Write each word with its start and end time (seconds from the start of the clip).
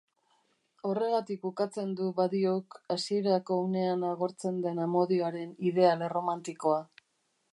Horregatik 0.91 1.43
ukatzen 1.49 1.91
du 1.99 2.07
Badiouk 2.19 2.79
hasierako 2.95 3.59
unean 3.67 4.07
agortzen 4.11 4.59
den 4.65 4.83
amodioaren 4.89 5.55
ideal 5.73 6.05
erromantikoa. 6.09 6.81